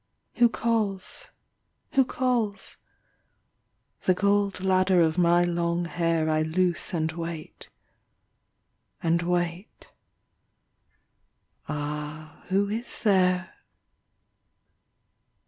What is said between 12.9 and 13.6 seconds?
there?